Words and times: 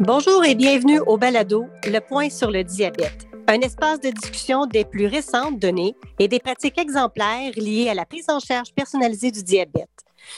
Bonjour 0.00 0.44
et 0.44 0.56
bienvenue 0.56 0.98
au 1.06 1.16
Balado, 1.16 1.66
le 1.86 2.00
point 2.00 2.28
sur 2.28 2.50
le 2.50 2.64
diabète, 2.64 3.28
un 3.46 3.60
espace 3.60 4.00
de 4.00 4.10
discussion 4.10 4.66
des 4.66 4.84
plus 4.84 5.06
récentes 5.06 5.60
données 5.60 5.94
et 6.18 6.26
des 6.26 6.40
pratiques 6.40 6.78
exemplaires 6.78 7.52
liées 7.54 7.88
à 7.88 7.94
la 7.94 8.04
prise 8.04 8.28
en 8.28 8.40
charge 8.40 8.72
personnalisée 8.74 9.30
du 9.30 9.44
diabète. 9.44 9.88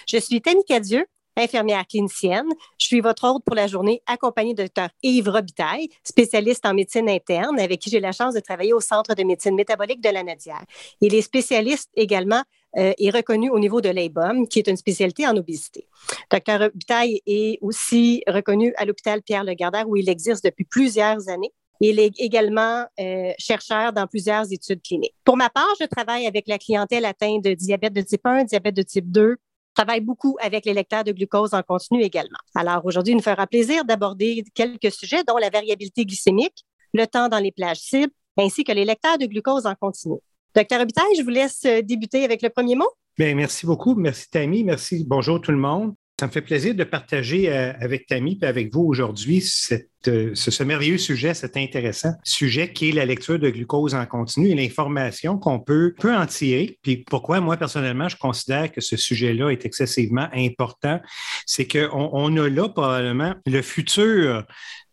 Je 0.06 0.18
suis 0.18 0.42
Tammy 0.42 0.62
Cadieux, 0.64 1.06
infirmière 1.36 1.86
clinicienne. 1.86 2.48
Je 2.78 2.86
suis 2.86 3.00
votre 3.00 3.24
hôte 3.24 3.44
pour 3.44 3.54
la 3.54 3.66
journée, 3.66 4.02
accompagnée 4.06 4.54
de 4.54 4.64
Dr 4.64 4.88
Yves 5.02 5.28
Robitaille, 5.28 5.88
spécialiste 6.04 6.66
en 6.66 6.74
médecine 6.74 7.08
interne, 7.08 7.58
avec 7.58 7.80
qui 7.80 7.88
j'ai 7.88 8.00
la 8.00 8.12
chance 8.12 8.34
de 8.34 8.40
travailler 8.40 8.74
au 8.74 8.80
Centre 8.80 9.14
de 9.14 9.22
médecine 9.22 9.54
métabolique 9.54 10.02
de 10.02 10.10
la 10.10 10.22
Nadière. 10.22 10.64
Il 11.00 11.14
est 11.14 11.22
spécialiste 11.22 11.90
également 11.94 12.42
euh, 12.76 12.92
et 12.98 13.10
reconnu 13.10 13.50
au 13.50 13.58
niveau 13.58 13.80
de 13.80 13.88
l'ABOM, 13.88 14.46
qui 14.48 14.58
est 14.58 14.68
une 14.68 14.76
spécialité 14.76 15.26
en 15.26 15.36
obésité. 15.36 15.88
Dr 16.30 16.58
Robitaille 16.58 17.20
est 17.26 17.58
aussi 17.62 18.22
reconnu 18.26 18.74
à 18.76 18.84
l'hôpital 18.84 19.22
Pierre-Le-Gardeur, 19.22 19.88
où 19.88 19.96
il 19.96 20.08
exerce 20.08 20.42
depuis 20.42 20.64
plusieurs 20.64 21.28
années. 21.28 21.52
Il 21.80 21.98
est 22.00 22.12
également 22.18 22.86
euh, 23.00 23.32
chercheur 23.38 23.92
dans 23.92 24.06
plusieurs 24.06 24.50
études 24.52 24.82
cliniques. 24.82 25.14
Pour 25.24 25.36
ma 25.36 25.50
part, 25.50 25.68
je 25.80 25.86
travaille 25.86 26.26
avec 26.26 26.48
la 26.48 26.58
clientèle 26.58 27.04
atteinte 27.04 27.44
de 27.44 27.54
diabète 27.54 27.92
de 27.92 28.00
type 28.00 28.24
1, 28.24 28.44
diabète 28.44 28.74
de 28.74 28.82
type 28.82 29.10
2, 29.10 29.36
travaille 29.74 30.00
beaucoup 30.00 30.36
avec 30.40 30.64
les 30.64 30.72
lecteurs 30.72 31.04
de 31.04 31.12
glucose 31.12 31.52
en 31.52 31.62
continu 31.62 32.02
également. 32.02 32.38
Alors 32.54 32.84
aujourd'hui, 32.84 33.12
il 33.12 33.16
nous 33.16 33.22
fera 33.22 33.46
plaisir 33.46 33.84
d'aborder 33.84 34.42
quelques 34.54 34.90
sujets, 34.90 35.22
dont 35.24 35.36
la 35.36 35.50
variabilité 35.50 36.04
glycémique, 36.04 36.64
le 36.94 37.06
temps 37.06 37.28
dans 37.28 37.38
les 37.38 37.52
plages 37.52 37.78
cibles, 37.78 38.12
ainsi 38.38 38.64
que 38.64 38.72
les 38.72 38.84
lecteurs 38.84 39.18
de 39.18 39.26
glucose 39.26 39.66
en 39.66 39.74
continu. 39.74 40.16
Docteur 40.56 40.78
Robitaille, 40.78 41.14
je 41.18 41.22
vous 41.22 41.28
laisse 41.28 41.66
euh, 41.66 41.82
débuter 41.82 42.24
avec 42.24 42.40
le 42.40 42.48
premier 42.48 42.76
mot. 42.76 42.88
Bien, 43.18 43.34
merci 43.34 43.66
beaucoup. 43.66 43.94
Merci, 43.94 44.30
Tammy. 44.30 44.64
Merci. 44.64 45.04
Bonjour 45.06 45.38
tout 45.38 45.50
le 45.50 45.58
monde. 45.58 45.94
Ça 46.18 46.28
me 46.28 46.32
fait 46.32 46.40
plaisir 46.40 46.74
de 46.74 46.82
partager 46.82 47.52
euh, 47.52 47.74
avec 47.78 48.06
Tammy 48.06 48.38
et 48.40 48.46
avec 48.46 48.72
vous 48.72 48.80
aujourd'hui 48.80 49.46
euh, 50.08 50.30
ce, 50.34 50.62
merveilleux 50.62 50.96
sujet, 50.96 51.34
cet 51.34 51.58
intéressant 51.58 52.12
sujet 52.24 52.72
qui 52.72 52.88
est 52.88 52.92
la 52.92 53.04
lecture 53.04 53.38
de 53.38 53.50
glucose 53.50 53.94
en 53.94 54.06
continu 54.06 54.48
et 54.48 54.54
l'information 54.54 55.36
qu'on 55.36 55.60
peut, 55.60 55.92
en 56.02 56.24
tirer. 56.24 56.78
Puis 56.80 57.04
pourquoi 57.06 57.40
moi, 57.40 57.58
personnellement, 57.58 58.08
je 58.08 58.16
considère 58.16 58.72
que 58.72 58.80
ce 58.80 58.96
sujet-là 58.96 59.50
est 59.50 59.66
excessivement 59.66 60.28
important, 60.32 61.00
c'est 61.44 61.68
qu'on 61.68 62.08
on 62.14 62.34
a 62.38 62.48
là 62.48 62.70
probablement 62.70 63.34
le 63.44 63.60
futur 63.60 64.46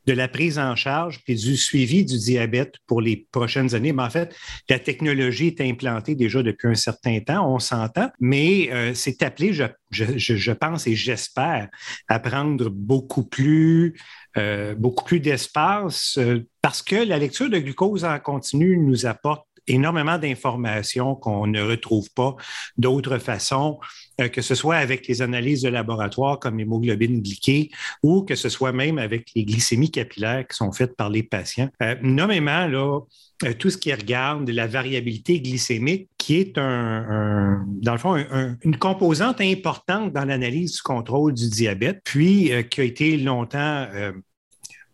de 0.05 0.13
la 0.13 0.27
prise 0.27 0.59
en 0.59 0.75
charge 0.75 1.21
et 1.27 1.35
du 1.35 1.55
suivi 1.55 2.05
du 2.05 2.17
diabète 2.17 2.75
pour 2.87 3.01
les 3.01 3.27
prochaines 3.31 3.73
années. 3.75 3.93
Mais 3.93 4.03
en 4.03 4.09
fait, 4.09 4.35
la 4.69 4.79
technologie 4.79 5.47
est 5.47 5.61
implantée 5.61 6.15
déjà 6.15 6.43
depuis 6.43 6.67
un 6.67 6.75
certain 6.75 7.19
temps, 7.19 7.53
on 7.53 7.59
s'entend, 7.59 8.09
mais 8.19 8.69
euh, 8.71 8.93
c'est 8.93 9.23
appelé, 9.23 9.53
je, 9.53 9.65
je, 9.91 10.51
pense 10.51 10.87
et 10.87 10.95
j'espère, 10.95 11.69
à 12.07 12.19
prendre 12.19 12.69
beaucoup 12.69 13.23
plus, 13.23 13.95
euh, 14.37 14.75
beaucoup 14.75 15.05
plus 15.05 15.19
d'espace 15.19 16.17
euh, 16.17 16.47
parce 16.61 16.81
que 16.81 16.95
la 16.95 17.17
lecture 17.17 17.49
de 17.49 17.59
glucose 17.59 18.05
en 18.05 18.19
continu 18.19 18.77
nous 18.77 19.05
apporte 19.05 19.47
énormément 19.67 20.17
d'informations 20.17 21.15
qu'on 21.15 21.47
ne 21.47 21.61
retrouve 21.61 22.09
pas 22.13 22.35
d'autre 22.77 23.17
façon, 23.17 23.79
euh, 24.21 24.27
que 24.27 24.41
ce 24.41 24.55
soit 24.55 24.75
avec 24.75 25.07
les 25.07 25.21
analyses 25.21 25.61
de 25.61 25.69
laboratoire 25.69 26.39
comme 26.39 26.57
l'hémoglobine 26.57 27.21
glyquée 27.21 27.71
ou 28.03 28.23
que 28.23 28.35
ce 28.35 28.49
soit 28.49 28.71
même 28.71 28.97
avec 28.97 29.29
les 29.35 29.45
glycémies 29.45 29.91
capillaires 29.91 30.45
qui 30.47 30.55
sont 30.55 30.71
faites 30.71 30.95
par 30.95 31.09
les 31.09 31.23
patients. 31.23 31.69
Euh, 31.81 31.95
nommément, 32.01 32.67
là, 32.67 32.99
euh, 33.43 33.53
tout 33.53 33.69
ce 33.69 33.77
qui 33.77 33.93
regarde 33.93 34.49
la 34.49 34.67
variabilité 34.67 35.39
glycémique, 35.39 36.09
qui 36.17 36.35
est 36.37 36.57
un, 36.57 37.65
dans 37.67 37.91
le 37.93 37.97
fond 37.97 38.15
une 38.63 38.77
composante 38.77 39.41
importante 39.41 40.13
dans 40.13 40.23
l'analyse 40.23 40.75
du 40.75 40.81
contrôle 40.81 41.33
du 41.33 41.49
diabète, 41.49 41.99
puis 42.05 42.51
qui 42.69 42.81
a 42.81 42.83
été 42.83 43.17
longtemps 43.17 43.87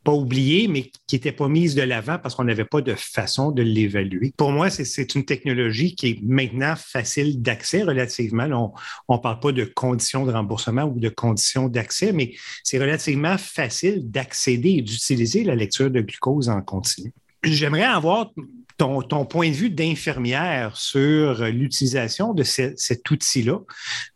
pas 0.09 0.15
oublié, 0.15 0.67
mais 0.67 0.89
qui 1.05 1.17
n'était 1.17 1.31
pas 1.31 1.47
mise 1.47 1.75
de 1.75 1.83
l'avant 1.83 2.17
parce 2.17 2.33
qu'on 2.33 2.43
n'avait 2.43 2.65
pas 2.65 2.81
de 2.81 2.95
façon 2.95 3.52
de 3.52 3.61
l'évaluer. 3.61 4.33
Pour 4.36 4.52
moi, 4.52 4.71
c'est 4.71 5.14
une 5.14 5.23
technologie 5.23 5.93
qui 5.93 6.08
est 6.08 6.20
maintenant 6.23 6.73
facile 6.75 7.43
d'accès 7.43 7.83
relativement. 7.83 8.73
on 9.08 9.15
ne 9.17 9.21
parle 9.21 9.39
pas 9.39 9.52
de 9.52 9.65
conditions 9.65 10.25
de 10.25 10.31
remboursement 10.31 10.86
ou 10.86 10.99
de 10.99 11.09
conditions 11.09 11.70
d'accès, 11.70 12.11
mais 12.11 12.33
c'est 12.64 12.80
relativement 12.80 13.37
facile 13.37 14.09
d'accéder 14.09 14.77
et 14.77 14.81
d'utiliser 14.81 15.43
la 15.43 15.53
lecture 15.53 15.92
de 15.92 16.02
glucose 16.02 16.49
en 16.49 16.64
continu. 16.64 17.14
J'aimerais 17.44 17.83
avoir 17.83 18.32
ton, 18.77 19.26
point 19.26 19.50
de 19.50 19.55
vue 19.55 19.70
d'infirmière 19.70 20.76
sur 20.77 21.44
l'utilisation 21.45 22.33
de 22.33 22.44
cet 22.44 23.11
outil-là, 23.11 23.60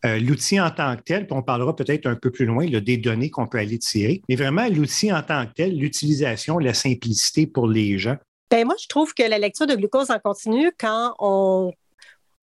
euh, 0.04 0.18
l'outil 0.18 0.58
en 0.60 0.70
tant 0.70 0.96
que 0.96 1.02
tel, 1.02 1.26
puis 1.26 1.36
on 1.36 1.42
parlera 1.42 1.76
peut-être 1.76 2.06
un 2.06 2.16
peu 2.16 2.30
plus 2.30 2.46
loin 2.46 2.66
des 2.66 2.96
données 2.96 3.30
qu'on 3.30 3.46
peut 3.46 3.58
aller 3.58 3.78
tirer, 3.78 4.22
mais 4.28 4.36
vraiment 4.36 4.66
l'outil 4.68 5.12
en 5.12 5.22
tant 5.22 5.46
que 5.46 5.52
tel, 5.52 5.76
l'utilisation, 5.76 6.58
la 6.58 6.72
simplicité 6.72 7.46
pour 7.46 7.68
les 7.68 7.98
gens. 7.98 8.16
Bien, 8.50 8.64
moi, 8.64 8.74
je 8.80 8.88
trouve 8.88 9.12
que 9.14 9.22
la 9.22 9.38
lecture 9.38 9.66
de 9.66 9.74
glucose 9.74 10.10
en 10.10 10.18
continu, 10.18 10.70
quand 10.78 11.14
on 11.18 11.72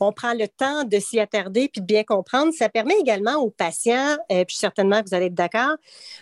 on 0.02 0.12
prend 0.12 0.34
le 0.34 0.48
temps 0.48 0.84
de 0.84 1.00
s'y 1.00 1.20
attarder 1.20 1.70
puis 1.70 1.82
de 1.82 1.86
bien 1.86 2.04
comprendre. 2.04 2.52
Ça 2.54 2.70
permet 2.70 2.96
également 3.00 3.36
aux 3.36 3.52
patients, 3.52 4.18
et 4.30 4.42
euh, 4.42 4.46
puis 4.46 4.56
certainement 4.56 5.02
vous 5.06 5.14
allez 5.14 5.28
être 5.28 5.34
d'accord, 5.34 5.76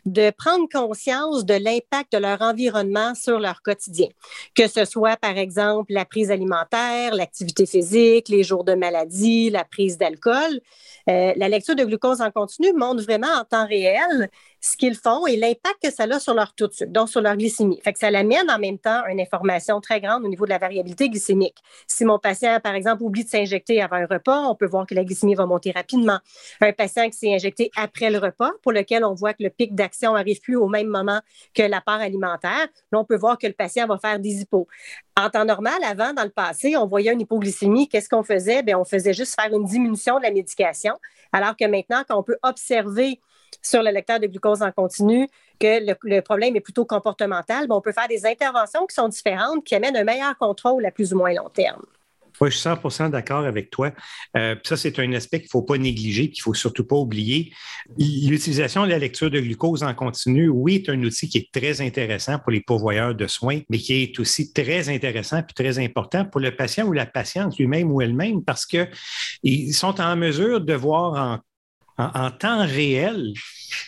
de 0.06 0.32
prendre 0.32 0.68
conscience 0.72 1.46
de 1.46 1.54
l'impact 1.54 2.14
de 2.14 2.18
leur 2.18 2.42
environnement 2.42 3.16
sur 3.16 3.40
leur 3.40 3.62
quotidien, 3.62 4.08
que 4.56 4.68
ce 4.68 4.86
soit 4.86 5.18
par 5.18 5.38
exemple 5.38 5.94
la 5.94 6.06
prise 6.06 6.30
alimentaire, 6.30 7.16
l'activité 7.16 7.66
physique, 7.66 8.30
les 8.30 8.44
jours 8.44 8.64
de 8.64 8.74
maladie, 8.74 9.50
la 9.50 9.64
prise 9.64 9.98
d'alcool. 9.98 10.60
Euh, 11.10 11.34
la 11.36 11.50
lecture 11.50 11.76
de 11.76 11.84
glucose 11.84 12.22
en 12.22 12.30
continu 12.30 12.74
montre 12.74 13.04
vraiment 13.04 13.34
en 13.40 13.44
temps 13.44 13.66
réel 13.66 14.30
ce 14.62 14.76
qu'ils 14.76 14.96
font 14.96 15.26
et 15.28 15.38
l'impact 15.38 15.78
que 15.84 15.92
ça 15.92 16.04
a 16.04 16.20
sur 16.20 16.34
leur 16.34 16.54
taux 16.54 16.68
de 16.68 16.74
sucre, 16.74 16.92
donc 16.92 17.10
sur 17.10 17.22
leur 17.22 17.38
glycémie. 17.38 17.80
Fait 17.84 17.94
que 17.94 18.00
ça 18.00 18.08
amène 18.08 18.50
en 18.50 18.60
même 18.60 18.78
temps 18.78 19.06
une 19.08 19.20
information 19.20 19.80
très 19.80 20.02
grande 20.02 20.26
au 20.26 20.28
niveau 20.28 20.46
de 20.46 20.50
la 20.50 20.58
variabilité 20.58 21.10
glycémique. 21.10 21.58
Si 21.88 22.06
mon 22.06 22.20
patient, 22.20 22.60
par 22.62 22.76
exemple, 22.76 23.04
oublie 23.04 23.24
de 23.24 23.30
s'injecter 23.30 23.82
avant 23.82 23.98
un 23.98 24.06
repas, 24.06 24.48
on 24.48 24.56
peut 24.56 24.66
voir 24.68 24.86
que 24.86 24.96
la 24.96 25.04
glycémie 25.04 25.36
va 25.36 25.46
monter 25.46 25.72
rapidement. 25.72 26.20
Un 26.62 26.74
patient 26.74 27.10
qui 27.10 27.18
s'est 27.18 27.34
injecté 27.34 27.72
après 27.76 28.10
le 28.10 28.18
repas, 28.18 28.52
pour 28.62 28.72
lequel 28.72 29.06
on 29.06 29.14
voit 29.14 29.34
que 29.34 29.44
le 29.44 29.50
pic 29.50 29.76
d'action 29.76 30.16
arrive 30.16 30.42
plus 30.42 30.56
au 30.56 30.68
même 30.68 30.88
moment 30.88 31.22
que 31.54 31.64
l'apport 31.64 31.96
alimentaire, 31.96 32.68
là, 32.92 33.00
on 33.00 33.06
peut 33.06 33.18
voir 33.18 33.38
que 33.38 33.48
le 33.48 33.54
patient 33.54 33.88
va 33.88 33.98
faire 33.98 34.20
des 34.20 34.42
hypos. 34.42 34.68
En 35.18 35.30
temps 35.30 35.46
normal, 35.46 35.82
avant, 35.84 36.14
dans 36.14 36.24
le 36.24 36.30
passé, 36.30 36.76
on 36.78 36.86
voyait 36.86 37.12
une 37.12 37.22
hypoglycémie. 37.22 37.90
Qu'est-ce 37.90 38.10
qu'on 38.10 38.24
faisait? 38.24 38.64
Bien, 38.64 38.80
on 38.80 38.86
faisait 38.86 39.14
juste 39.14 39.40
faire 39.40 39.54
une 39.54 39.66
diminution 39.66 40.18
de 40.18 40.24
la 40.24 40.32
médication, 40.32 40.96
alors 41.32 41.56
que 41.56 41.66
maintenant, 41.66 42.04
quand 42.08 42.18
on 42.18 42.24
peut 42.24 42.38
observer 42.44 43.20
sur 43.62 43.84
le 43.84 43.92
lecteur 43.92 44.20
de 44.20 44.28
glucose 44.28 44.62
en 44.62 44.72
continu 44.72 45.28
que 45.60 45.86
le, 45.86 46.22
problème 46.22 46.56
est 46.56 46.62
plutôt 46.62 46.86
comportemental, 46.86 47.68
on 47.70 47.82
peut 47.82 47.92
faire 47.92 48.08
des 48.08 48.26
interventions 48.26 48.86
qui 48.86 48.96
sont 48.96 49.10
différentes, 49.10 49.64
qui 49.66 49.76
amènent 49.76 49.98
un 49.98 50.04
meilleur 50.04 50.38
contrôle 50.38 50.86
à 50.86 50.92
plus 50.92 51.14
ou 51.14 51.18
moins 51.18 51.34
long 51.34 51.50
terme. 51.50 51.84
Oui, 52.42 52.52
je 52.52 52.58
suis 52.58 52.70
100% 52.70 53.10
d'accord 53.10 53.46
avec 53.46 53.70
toi. 53.70 53.92
Euh, 54.38 54.56
ça, 54.64 54.78
c'est 54.78 54.98
un 55.00 55.12
aspect 55.14 55.40
qu'il 55.40 55.48
ne 55.48 55.52
faut 55.52 55.62
pas 55.62 55.78
négliger, 55.78 56.30
qu'il 56.30 56.40
ne 56.40 56.44
faut 56.44 56.54
surtout 56.54 56.86
pas 56.86 56.96
oublier. 56.96 57.52
L'utilisation 57.98 58.86
de 58.86 58.90
la 58.90 58.98
lecture 58.98 59.30
de 59.30 59.42
glucose 59.42 59.84
en 59.84 59.94
continu, 59.94 60.48
oui, 60.48 60.76
est 60.76 60.90
un 60.90 61.04
outil 61.04 61.28
qui 61.28 61.38
est 61.40 61.52
très 61.52 61.82
intéressant 61.82 62.40
pour 62.40 62.52
les 62.52 62.62
pourvoyeurs 62.62 63.14
de 63.14 63.28
soins, 63.28 63.60
mais 63.70 63.78
qui 63.78 64.04
est 64.04 64.20
aussi 64.20 64.54
très 64.54 64.90
intéressant 64.90 65.40
et 65.40 65.54
très 65.54 65.80
important 65.80 66.24
pour 66.24 66.40
le 66.40 66.56
patient 66.56 66.86
ou 66.86 66.94
la 66.94 67.06
patiente 67.06 67.58
lui-même 67.58 67.92
ou 67.92 68.02
elle-même 68.02 68.44
parce 68.44 68.66
qu'ils 68.66 69.74
sont 69.74 70.00
en 70.00 70.16
mesure 70.16 70.62
de 70.62 70.74
voir 70.74 71.14
en 71.14 71.40
en, 72.00 72.32
temps 72.32 72.66
réel 72.66 73.34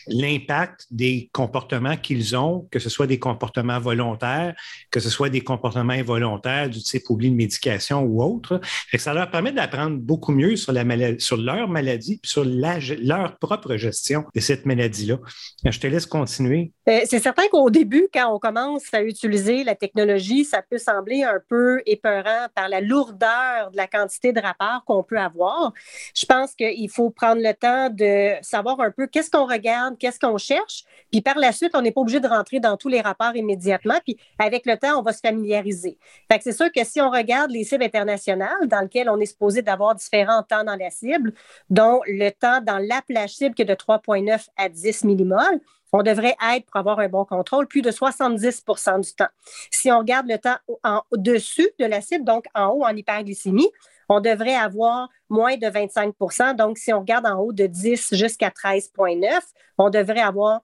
l'impact 0.08 0.86
des 0.92 1.30
comportements 1.32 1.96
qu'ils 1.96 2.36
ont, 2.36 2.68
que 2.72 2.80
ce 2.80 2.90
soit 2.90 3.08
des 3.08 3.20
comportements 3.20 3.80
volontaires, 3.80 4.54
que 4.92 5.00
ce 5.00 5.10
soit 5.10 5.30
des 5.30 5.42
comportements 5.42 5.94
involontaires 5.94 6.70
du 6.70 6.80
type 6.82 7.10
oubli 7.10 7.32
de 7.32 7.36
médication 7.36 8.02
ou 8.02 8.22
autre. 8.22 8.60
ça 8.98 9.14
leur 9.14 9.32
permet 9.32 9.52
d'apprendre 9.52 9.98
beaucoup 9.98 10.34
mieux 10.34 10.56
sur, 10.56 10.74
leur 10.74 11.68
maladie 11.68 12.20
et 12.24 12.28
sur 12.28 12.44
leur 12.46 13.38
propre 13.38 13.76
gestion 13.78 14.26
de 14.36 14.40
cette 14.42 14.66
maladie-là. 14.66 15.18
Je 15.66 15.80
te 15.80 15.88
laisse 15.88 16.06
continuer. 16.06 16.74
Euh, 16.90 17.00
c'est 17.06 17.20
certain 17.20 17.48
qu'au 17.50 17.70
début, 17.70 18.08
quand 18.14 18.34
on 18.34 18.40
commence 18.40 18.84
à 18.94 19.02
utiliser 19.04 19.64
la 19.64 19.76
technologie, 19.76 20.44
ça 20.44 20.62
peut 20.62 20.78
sembler 20.78 21.24
un 21.24 21.40
peu 21.48 21.82
épeurant 21.86 22.48
par 22.54 22.68
la 22.70 22.82
lourdeur 22.82 23.72
de 23.72 23.78
la 23.78 23.88
quantité 23.88 24.34
de 24.34 24.42
rapports 24.42 24.84
qu'on 24.86 25.04
peut 25.04 25.20
avoir. 25.20 25.74
Je 26.16 26.26
pense 26.26 26.54
qu'il 26.56 26.90
faut 26.90 27.10
prendre 27.10 27.42
le 27.42 27.54
temps 27.54 27.90
de 27.90 28.01
de 28.02 28.34
savoir 28.42 28.80
un 28.80 28.92
peu 28.92 29.08
qu'est-ce 29.08 29.30
qu'on 29.30 29.46
regarde, 29.46 29.98
qu'est-ce 29.98 30.20
qu'on 30.20 30.38
cherche. 30.38 30.84
Puis 31.12 31.22
par 31.22 31.38
la 31.38 31.52
suite, 31.52 31.72
on 31.74 31.82
n'est 31.82 31.92
pas 31.92 32.02
obligé 32.02 32.20
de 32.20 32.28
rentrer 32.28 32.60
dans 32.60 32.78
tous 32.78 32.90
les 32.90 33.02
rapports 33.02 33.36
immédiatement. 33.36 34.00
Puis 34.04 34.18
avec 34.40 34.66
le 34.66 34.78
temps, 34.78 35.00
on 35.00 35.02
va 35.02 35.14
se 35.14 35.20
familiariser. 35.20 35.98
Fait 36.32 36.38
que 36.38 36.44
c'est 36.44 36.52
sûr 36.52 36.72
que 36.72 36.84
si 36.84 37.00
on 37.02 37.10
regarde 37.10 37.52
les 37.52 37.64
cibles 37.64 37.84
internationales 37.84 38.68
dans 38.68 38.82
lesquelles 38.82 39.10
on 39.10 39.20
est 39.20 39.26
supposé 39.26 39.62
d'avoir 39.62 39.96
différents 39.96 40.44
temps 40.44 40.64
dans 40.64 40.76
la 40.76 40.90
cible, 40.90 41.34
dont 41.70 42.02
le 42.08 42.30
temps 42.32 42.62
dans 42.62 42.80
la 42.80 43.28
cible 43.28 43.56
qui 43.56 43.62
est 43.62 43.66
de 43.66 43.74
3,9 43.74 44.48
à 44.58 44.70
10 44.70 45.04
millimoles, 45.04 45.62
on 45.94 46.04
devrait 46.04 46.36
être, 46.54 46.66
pour 46.66 46.78
avoir 46.78 47.00
un 47.00 47.10
bon 47.10 47.26
contrôle, 47.26 47.68
plus 47.68 47.82
de 47.82 47.92
70% 47.92 49.02
du 49.02 49.14
temps. 49.14 49.28
Si 49.72 49.92
on 49.92 50.00
regarde 50.00 50.28
le 50.28 50.38
temps 50.38 50.56
en 50.84 51.02
dessus 51.12 51.70
de 51.80 51.86
la 51.86 52.02
cible, 52.02 52.24
donc 52.24 52.46
en 52.56 52.68
haut 52.68 52.86
en 52.86 52.96
hyperglycémie, 52.96 53.70
on 54.12 54.20
devrait 54.20 54.56
avoir 54.56 55.10
moins 55.30 55.56
de 55.58 55.68
25% 55.68 56.56
Donc, 56.56 56.78
si 56.78 56.94
on 56.94 57.00
regarde 57.00 57.26
en 57.26 57.40
haut 57.40 57.54
de 57.54 57.66
10 57.66 58.14
jusqu'à 58.16 58.50
13,9, 58.50 59.40
on 59.78 59.90
devrait 59.90 60.20
avoir 60.20 60.62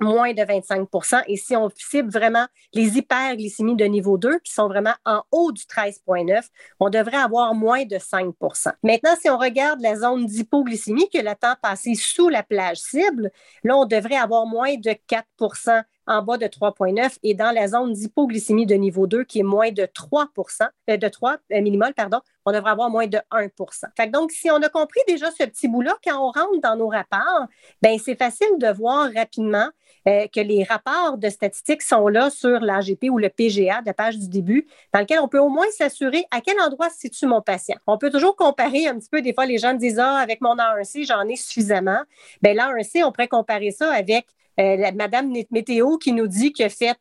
moins 0.00 0.32
de 0.32 0.42
25% 0.42 1.22
Et 1.26 1.36
si 1.36 1.54
on 1.54 1.70
cible 1.74 2.10
vraiment 2.10 2.46
les 2.72 2.96
hyperglycémies 2.98 3.76
de 3.76 3.84
niveau 3.84 4.18
2, 4.18 4.38
qui 4.40 4.52
sont 4.52 4.66
vraiment 4.66 4.94
en 5.04 5.22
haut 5.30 5.52
du 5.52 5.62
13,9, 5.62 6.42
on 6.80 6.88
devrait 6.88 7.18
avoir 7.18 7.54
moins 7.54 7.84
de 7.84 7.96
5% 7.96 8.72
Maintenant, 8.82 9.14
si 9.20 9.30
on 9.30 9.38
regarde 9.38 9.80
la 9.80 9.96
zone 9.96 10.26
d'hypoglycémie, 10.26 11.08
que 11.10 11.18
le 11.18 11.34
temps 11.34 11.54
passé 11.62 11.94
sous 11.94 12.28
la 12.28 12.42
plage 12.42 12.78
cible, 12.78 13.30
là, 13.64 13.76
on 13.76 13.86
devrait 13.86 14.16
avoir 14.16 14.46
moins 14.46 14.76
de 14.76 14.90
4% 14.90 15.82
en 16.06 16.22
bas 16.22 16.36
de 16.36 16.46
3,9 16.46 17.18
et 17.22 17.34
dans 17.34 17.52
la 17.52 17.68
zone 17.68 17.92
d'hypoglycémie 17.92 18.66
de 18.66 18.74
niveau 18.74 19.06
2 19.06 19.24
qui 19.24 19.40
est 19.40 19.44
moins 19.44 19.70
de 19.70 19.84
3% 19.84 20.68
euh, 20.90 20.96
de 20.96 21.08
3 21.08 21.38
euh, 21.52 21.92
pardon, 21.94 22.20
on 22.44 22.52
devrait 22.52 22.70
avoir 22.70 22.90
moins 22.90 23.06
de 23.06 23.18
1 23.30 23.48
fait 23.96 24.08
Donc, 24.08 24.32
si 24.32 24.50
on 24.50 24.56
a 24.62 24.68
compris 24.68 25.00
déjà 25.06 25.30
ce 25.30 25.44
petit 25.44 25.68
bout-là, 25.68 25.96
quand 26.04 26.16
on 26.16 26.30
rentre 26.30 26.60
dans 26.62 26.76
nos 26.76 26.88
rapports, 26.88 27.46
ben 27.80 27.98
c'est 27.98 28.16
facile 28.16 28.58
de 28.58 28.68
voir 28.68 29.10
rapidement 29.14 29.68
euh, 30.08 30.26
que 30.26 30.40
les 30.40 30.64
rapports 30.64 31.18
de 31.18 31.28
statistiques 31.28 31.82
sont 31.82 32.08
là 32.08 32.30
sur 32.30 32.60
l'AGP 32.60 33.04
ou 33.10 33.18
le 33.18 33.28
PGA 33.28 33.80
de 33.82 33.86
la 33.86 33.94
page 33.94 34.18
du 34.18 34.28
début, 34.28 34.66
dans 34.92 35.00
lequel 35.00 35.20
on 35.20 35.28
peut 35.28 35.38
au 35.38 35.48
moins 35.48 35.70
s'assurer 35.70 36.24
à 36.30 36.40
quel 36.40 36.60
endroit 36.60 36.90
se 36.90 36.98
situe 36.98 37.26
mon 37.26 37.40
patient. 37.40 37.76
On 37.86 37.98
peut 37.98 38.10
toujours 38.10 38.34
comparer 38.34 38.86
un 38.88 38.98
petit 38.98 39.08
peu, 39.08 39.22
des 39.22 39.32
fois 39.32 39.46
les 39.46 39.58
gens 39.58 39.74
disent, 39.74 40.00
ah, 40.00 40.16
avec 40.16 40.40
mon 40.40 40.56
A1C, 40.56 41.06
j'en 41.06 41.26
ai 41.28 41.36
suffisamment. 41.36 42.00
Bien, 42.42 42.54
l'A1C, 42.54 43.04
on 43.04 43.12
pourrait 43.12 43.28
comparer 43.28 43.70
ça 43.70 43.92
avec 43.92 44.26
euh, 44.60 44.90
Madame 44.94 45.32
Météo 45.50 45.96
qui 45.98 46.12
nous 46.12 46.26
dit 46.26 46.52
qu'il 46.52 46.66
a 46.66 46.68
fait 46.68 46.98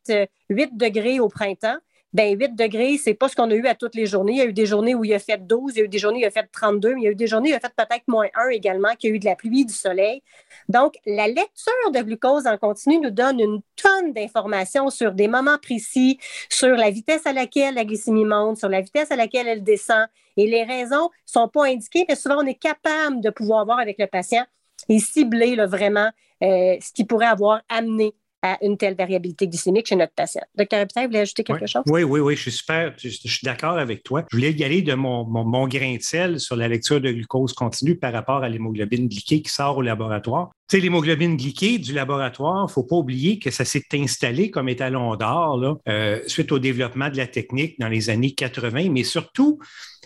8 0.49 0.63
euh, 0.63 0.67
degrés 0.73 1.19
au 1.19 1.27
printemps. 1.27 1.77
Ben 2.13 2.37
8 2.37 2.55
degrés, 2.55 2.97
c'est 2.97 3.13
pas 3.13 3.29
ce 3.29 3.35
qu'on 3.37 3.49
a 3.51 3.53
eu 3.53 3.65
à 3.67 3.75
toutes 3.75 3.95
les 3.95 4.05
journées. 4.05 4.33
Il 4.33 4.37
y 4.39 4.41
a 4.41 4.45
eu 4.45 4.53
des 4.53 4.65
journées 4.65 4.95
où 4.95 5.05
il 5.05 5.13
a 5.13 5.19
fait 5.19 5.37
12, 5.37 5.73
il 5.75 5.79
y 5.79 5.81
a 5.81 5.85
eu 5.85 5.87
des 5.87 5.97
journées 5.97 6.17
où 6.17 6.21
il 6.21 6.25
a 6.25 6.31
fait 6.31 6.45
32, 6.51 6.95
mais 6.95 7.01
il 7.01 7.03
y 7.05 7.07
a 7.07 7.11
eu 7.11 7.15
des 7.15 7.27
journées 7.27 7.49
où 7.49 7.53
il 7.53 7.55
a 7.55 7.59
fait 7.61 7.73
peut-être 7.73 8.05
moins 8.09 8.27
1 8.35 8.49
également, 8.49 8.89
qu'il 8.99 9.11
y 9.11 9.13
a 9.13 9.15
eu 9.15 9.19
de 9.19 9.25
la 9.25 9.37
pluie, 9.37 9.65
du 9.65 9.73
soleil. 9.73 10.21
Donc, 10.67 10.95
la 11.05 11.27
lecture 11.27 11.91
de 11.93 12.01
glucose 12.01 12.47
en 12.47 12.57
continu 12.57 12.99
nous 12.99 13.11
donne 13.11 13.39
une 13.39 13.61
tonne 13.81 14.11
d'informations 14.11 14.89
sur 14.89 15.13
des 15.13 15.29
moments 15.29 15.57
précis, 15.57 16.19
sur 16.49 16.75
la 16.75 16.89
vitesse 16.89 17.25
à 17.25 17.31
laquelle 17.31 17.75
la 17.75 17.85
glycémie 17.85 18.25
monte, 18.25 18.57
sur 18.57 18.67
la 18.67 18.81
vitesse 18.81 19.09
à 19.11 19.15
laquelle 19.15 19.47
elle 19.47 19.63
descend. 19.63 20.07
Et 20.35 20.47
les 20.47 20.63
raisons 20.63 21.05
ne 21.05 21.09
sont 21.25 21.47
pas 21.47 21.67
indiquées, 21.67 22.05
mais 22.09 22.15
souvent, 22.15 22.43
on 22.43 22.45
est 22.45 22.55
capable 22.55 23.21
de 23.21 23.29
pouvoir 23.29 23.63
voir 23.63 23.79
avec 23.79 23.97
le 23.99 24.07
patient 24.07 24.45
et 24.89 24.99
cibler 24.99 25.55
vraiment 25.65 26.09
euh, 26.43 26.75
ce 26.81 26.91
qui 26.91 27.05
pourrait 27.05 27.27
avoir 27.27 27.61
amené 27.69 28.13
à 28.41 28.57
une 28.61 28.77
telle 28.77 28.95
variabilité 28.95 29.47
glycémique 29.47 29.87
chez 29.87 29.95
notre 29.95 30.13
patient. 30.13 30.41
Docteur 30.55 30.81
Epstein, 30.81 31.01
vous 31.03 31.07
voulez 31.07 31.19
ajouter 31.19 31.43
quelque 31.43 31.67
chose? 31.67 31.83
Oui, 31.87 32.03
oui, 32.03 32.19
oui, 32.19 32.35
je 32.35 32.41
suis 32.41 32.51
super, 32.51 32.93
je, 32.97 33.09
suis 33.09 33.45
d'accord 33.45 33.77
avec 33.77 34.03
toi. 34.03 34.25
Je 34.31 34.37
voulais 34.37 34.51
y 34.51 34.63
aller 34.63 34.81
de 34.81 34.93
mon, 34.93 35.25
mon, 35.25 35.67
grain 35.67 35.95
de 35.95 36.01
sel 36.01 36.39
sur 36.39 36.55
la 36.55 36.67
lecture 36.67 36.99
de 36.99 37.11
glucose 37.11 37.53
continue 37.53 37.95
par 37.95 38.13
rapport 38.13 38.43
à 38.43 38.49
l'hémoglobine 38.49 39.07
glyquée 39.07 39.41
qui 39.41 39.51
sort 39.51 39.77
au 39.77 39.81
laboratoire. 39.81 40.49
Tu 40.69 40.77
sais, 40.77 40.81
l'hémoglobine 40.81 41.37
glyquée 41.37 41.77
du 41.77 41.93
laboratoire, 41.93 42.61
il 42.61 42.69
ne 42.69 42.71
faut 42.71 42.83
pas 42.83 42.95
oublier 42.95 43.39
que 43.39 43.51
ça 43.51 43.65
s'est 43.65 43.83
installé 43.93 44.49
comme 44.49 44.69
étalon 44.69 45.15
d'or 45.15 45.79
euh, 45.87 46.19
suite 46.27 46.51
au 46.51 46.59
développement 46.59 47.09
de 47.09 47.17
la 47.17 47.27
technique 47.27 47.79
dans 47.79 47.89
les 47.89 48.09
années 48.09 48.31
80, 48.31 48.89
mais 48.89 49.03
surtout 49.03 49.59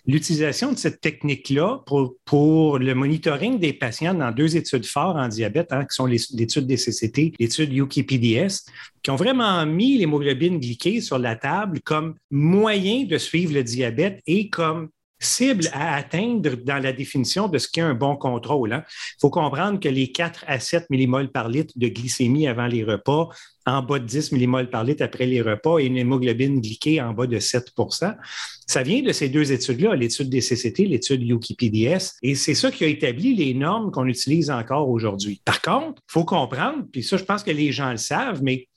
l'utilisation 0.06 0.72
de 0.72 0.78
cette 0.78 1.02
technique-là 1.02 1.84
pour, 1.86 2.80
le 2.80 2.94
monitoring 2.94 3.60
des 3.60 3.74
patients 3.74 4.14
dans 4.14 4.32
deux 4.32 4.58
études 4.58 4.86
fortes 4.86 5.18
en 5.18 5.28
diabète, 5.28 5.72
hein, 5.72 5.86
qui 5.86 5.96
sont 5.96 6.06
l'étude 6.06 6.68
des 6.68 6.78
CCT, 6.78 7.34
l'étude 7.40 7.74
UKPDS, 7.74 8.70
qui 9.02 9.12
ont 9.12 9.16
vraiment 9.16 9.66
mis 9.66 9.98
l'hémoglobine 9.98 10.60
glyquée 10.60 11.02
sur 11.02 11.18
la 11.18 11.36
table 11.36 11.80
comme 11.82 12.16
moyen 12.32 13.06
de 13.06 13.18
suivre 13.18 13.54
le 13.54 13.64
diabète 13.64 14.22
et 14.28 14.50
comme 14.50 14.90
cible 15.20 15.70
à 15.74 15.96
atteindre 15.96 16.56
dans 16.56 16.82
la 16.82 16.94
définition 16.94 17.48
de 17.48 17.58
ce 17.58 17.68
qu'est 17.70 17.82
un 17.82 17.94
bon 17.94 18.16
contrôle. 18.16 18.70
Il 18.70 18.74
hein. 18.74 18.84
faut 19.20 19.30
comprendre 19.30 19.80
que 19.80 19.90
les 19.90 20.12
4 20.12 20.46
à 20.48 20.60
7 20.60 20.90
millimoles 20.90 21.32
par 21.32 21.50
litre 21.50 21.74
de 21.76 21.88
glycémie 21.88 22.48
avant 22.48 22.68
les 22.68 22.84
repas, 22.84 23.30
en 23.66 23.82
bas 23.82 24.00
de 24.00 24.06
10 24.06 24.34
millimoles 24.34 24.70
par 24.70 24.84
litre 24.84 25.04
après 25.04 25.26
les 25.26 25.42
repas 25.42 25.80
et 25.80 25.86
une 25.86 25.98
hémoglobine 25.98 26.62
glyquée 26.62 27.02
en 27.02 27.14
bas 27.14 27.28
de 27.28 27.40
7% 27.40 28.16
ça 28.68 28.82
vient 28.82 29.02
de 29.02 29.12
ces 29.12 29.30
deux 29.30 29.52
études-là, 29.52 29.96
l'étude 29.96 30.30
des 30.30 30.42
CCT, 30.42 30.86
l'étude 30.86 31.22
UKPDS, 31.30 32.18
et 32.24 32.36
c'est 32.36 32.56
ça 32.56 32.72
qui 32.72 32.84
a 32.84 32.88
établi 32.88 33.36
les 33.36 33.54
normes 33.54 33.92
qu'on 33.92 34.08
utilise 34.08 34.50
encore 34.50 34.90
aujourd'hui. 34.90 35.42
Par 35.46 35.62
contre, 35.62 36.02
il 36.10 36.12
faut 36.12 36.26
comprendre, 36.26 36.86
puis 36.92 37.04
ça, 37.04 37.18
je 37.18 37.24
pense 37.24 37.44
que 37.44 37.52
les 37.52 37.72
gens 37.72 37.92
le 37.92 37.98
savent, 37.98 38.42
mais 38.42 38.68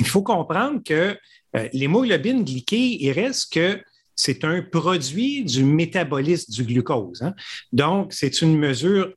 il 0.00 0.06
faut 0.06 0.22
comprendre 0.22 0.82
que 0.84 1.16
euh, 1.56 1.68
l'hémoglobine 1.72 2.44
glyquée, 2.44 3.02
il 3.02 3.12
reste 3.12 3.52
que 3.52 3.80
c'est 4.16 4.44
un 4.44 4.62
produit 4.62 5.44
du 5.44 5.62
métabolisme 5.64 6.52
du 6.52 6.64
glucose. 6.64 7.22
Hein. 7.22 7.34
Donc, 7.72 8.12
c'est 8.12 8.42
une 8.42 8.58
mesure 8.58 9.12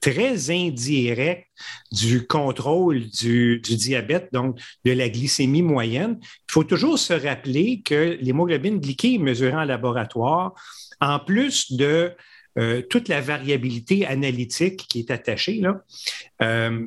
très 0.00 0.50
indirecte 0.50 1.48
du 1.92 2.26
contrôle 2.26 3.08
du, 3.08 3.60
diabète, 3.60 4.28
donc 4.32 4.58
de 4.84 4.92
la 4.92 5.08
glycémie 5.08 5.62
moyenne. 5.62 6.18
Il 6.20 6.52
faut 6.52 6.64
toujours 6.64 6.98
se 6.98 7.12
rappeler 7.12 7.82
que 7.82 8.16
l'hémoglobine 8.20 8.80
glyquée 8.80 9.18
mesurée 9.18 9.54
en 9.54 9.64
laboratoire, 9.64 10.54
en 11.00 11.18
plus 11.18 11.72
de 11.72 12.12
euh, 12.58 12.82
toute 12.82 13.08
la 13.08 13.20
variabilité 13.20 14.06
analytique 14.06 14.86
qui 14.88 15.00
est 15.00 15.10
attachée, 15.10 15.62
euh, 16.42 16.86